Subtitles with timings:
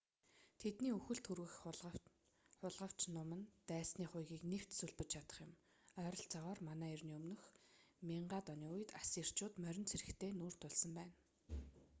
[0.59, 1.53] тэдний үхэлд хүргэх
[2.61, 5.51] хулгавч нум нь дайсны хуягыг нэвт сүлбэж чадах юм
[6.05, 6.97] ойролцоогоор мэө
[8.09, 11.15] 1000-д оны үед ассирчууд морин цэрэгтэй нүүр тулсан байна